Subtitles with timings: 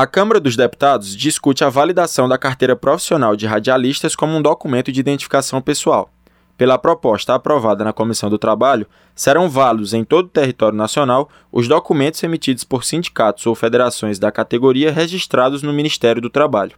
[0.00, 4.90] A Câmara dos Deputados discute a validação da carteira profissional de radialistas como um documento
[4.90, 6.08] de identificação pessoal.
[6.56, 11.68] Pela proposta aprovada na Comissão do Trabalho, serão válidos em todo o território nacional os
[11.68, 16.72] documentos emitidos por sindicatos ou federações da categoria registrados no Ministério do Trabalho.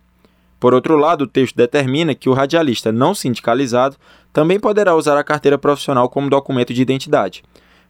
[0.59, 3.95] Por outro lado, o texto determina que o radialista não sindicalizado
[4.33, 7.45] também poderá usar a carteira profissional como documento de identidade.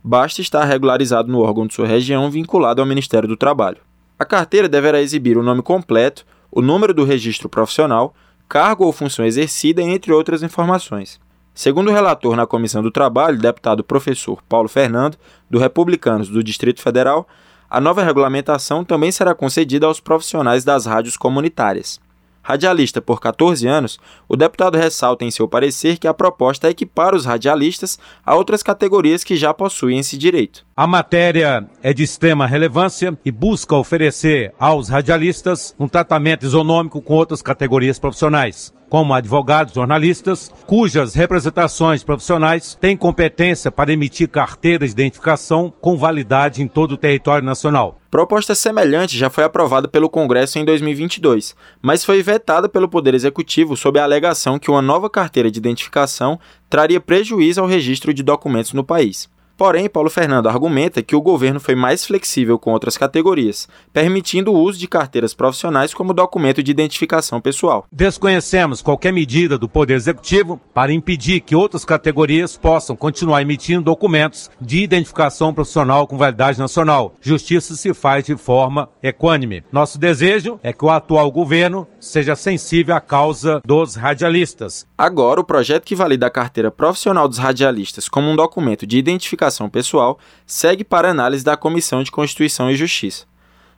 [0.05, 3.79] Basta estar regularizado no órgão de sua região vinculado ao Ministério do Trabalho.
[4.23, 8.14] A carteira deverá exibir o nome completo, o número do registro profissional,
[8.48, 11.18] cargo ou função exercida, entre outras informações.
[11.53, 15.18] Segundo o relator na Comissão do Trabalho, deputado professor Paulo Fernando,
[15.50, 17.26] do Republicanos do Distrito Federal,
[17.68, 22.00] a nova regulamentação também será concedida aos profissionais das rádios comunitárias.
[22.43, 27.15] Radialista por 14 anos, o deputado ressalta em seu parecer que a proposta é equipar
[27.15, 30.67] os radialistas a outras categorias que já possuem esse direito.
[30.77, 37.15] A matéria é de extrema relevância e busca oferecer aos radialistas um tratamento isonômico com
[37.15, 45.01] outras categorias profissionais como advogados, jornalistas, cujas representações profissionais têm competência para emitir carteiras de
[45.01, 47.99] identificação com validade em todo o território nacional.
[48.11, 53.79] Proposta semelhante já foi aprovada pelo Congresso em 2022, mas foi vetada pelo Poder Executivo
[53.79, 58.75] sob a alegação que uma nova carteira de identificação traria prejuízo ao registro de documentos
[58.75, 59.27] no país.
[59.63, 64.59] Porém, Paulo Fernando argumenta que o governo foi mais flexível com outras categorias, permitindo o
[64.59, 67.87] uso de carteiras profissionais como documento de identificação pessoal.
[67.93, 74.51] Desconhecemos qualquer medida do Poder Executivo para impedir que outras categorias possam continuar emitindo documentos
[74.61, 77.15] de identificação profissional com validade nacional.
[77.21, 79.63] Justiça se faz de forma equânime.
[79.71, 84.89] Nosso desejo é que o atual governo seja sensível à causa dos radialistas.
[84.99, 89.52] Agora, o projeto que valida a carteira profissional dos radialistas como um documento de identificação
[89.53, 93.27] identificação pessoal segue para análise da Comissão de Constituição e Justiça.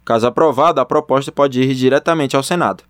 [0.05, 2.84] Caso aprovada, a proposta pode ir diretamente ao Senado.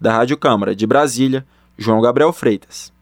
[0.00, 1.46] Da Rádio Câmara de Brasília,
[1.78, 2.92] João Gabriel Freitas.